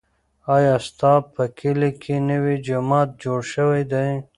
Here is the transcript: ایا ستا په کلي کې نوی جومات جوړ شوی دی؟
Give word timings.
ایا 0.55 0.75
ستا 0.87 1.13
په 1.33 1.43
کلي 1.59 1.91
کې 2.01 2.15
نوی 2.29 2.55
جومات 2.67 3.09
جوړ 3.23 3.39
شوی 3.53 3.83
دی؟ 3.91 4.07